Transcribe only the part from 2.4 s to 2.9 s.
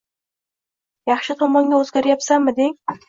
deng.